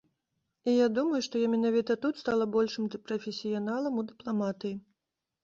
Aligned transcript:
І 0.71 0.73
я 0.73 0.85
думаю, 0.95 1.19
што 1.27 1.41
я 1.41 1.49
менавіта 1.55 1.97
тут 2.07 2.21
стала 2.23 2.47
большым 2.57 2.89
прафесіяналам 3.11 4.01
у 4.05 4.07
дыпламатыі. 4.15 4.75